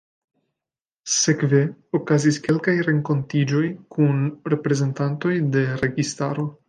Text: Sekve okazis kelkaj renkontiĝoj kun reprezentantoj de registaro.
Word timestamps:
Sekve 1.15 1.59
okazis 1.99 2.39
kelkaj 2.47 2.75
renkontiĝoj 2.87 3.63
kun 3.97 4.25
reprezentantoj 4.55 5.35
de 5.59 5.67
registaro. 5.85 6.49